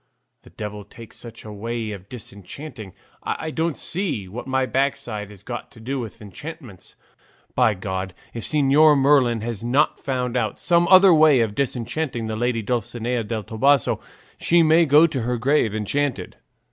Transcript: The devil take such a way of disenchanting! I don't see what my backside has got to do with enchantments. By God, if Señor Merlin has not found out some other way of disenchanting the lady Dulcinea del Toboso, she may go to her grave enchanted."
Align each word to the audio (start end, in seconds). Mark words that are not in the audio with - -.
The 0.41 0.49
devil 0.49 0.83
take 0.83 1.13
such 1.13 1.45
a 1.45 1.53
way 1.53 1.91
of 1.91 2.09
disenchanting! 2.09 2.93
I 3.21 3.51
don't 3.51 3.77
see 3.77 4.27
what 4.27 4.47
my 4.47 4.65
backside 4.65 5.29
has 5.29 5.43
got 5.43 5.69
to 5.73 5.79
do 5.79 5.99
with 5.99 6.23
enchantments. 6.23 6.95
By 7.53 7.75
God, 7.75 8.15
if 8.33 8.43
Señor 8.43 8.97
Merlin 8.97 9.41
has 9.41 9.63
not 9.63 9.99
found 9.99 10.35
out 10.35 10.57
some 10.57 10.87
other 10.87 11.13
way 11.13 11.39
of 11.41 11.53
disenchanting 11.53 12.25
the 12.25 12.35
lady 12.35 12.63
Dulcinea 12.63 13.23
del 13.23 13.43
Toboso, 13.43 13.99
she 14.39 14.63
may 14.63 14.87
go 14.87 15.05
to 15.05 15.21
her 15.21 15.37
grave 15.37 15.75
enchanted." 15.75 16.35